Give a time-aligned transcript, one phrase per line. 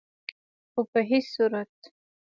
[0.71, 1.75] خو په هيڅ صورت